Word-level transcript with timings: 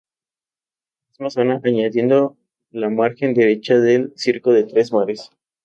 La 1.19 1.25
misma 1.25 1.29
zona, 1.29 1.61
añadiendo 1.63 2.35
la 2.71 2.89
margen 2.89 3.35
derecha 3.35 3.77
del 3.77 4.11
circo 4.15 4.51
de 4.51 4.63
Tres 4.63 4.91
Mares. 4.91 5.29